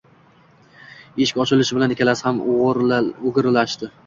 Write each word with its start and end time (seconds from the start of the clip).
Eshik 1.25 1.41
ochilishi 1.43 1.77
bilan 1.79 1.93
ikkalasi 1.97 2.27
ham 2.29 2.41
o`girilishdi 2.55 3.93